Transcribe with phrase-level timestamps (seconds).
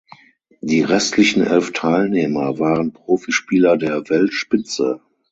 [0.61, 4.99] Die restlichen elf Teilnehmer waren Profispieler der Weltspitze.